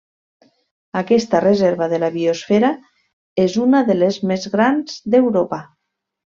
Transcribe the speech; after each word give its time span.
Aquesta 1.01 1.41
reserva 1.43 1.89
de 1.91 1.99
la 2.03 2.09
biosfera 2.17 2.71
és 3.45 3.59
una 3.67 3.83
de 3.91 3.97
les 4.01 4.19
més 4.33 4.49
grans 4.57 4.97
d'Europa. 5.17 5.63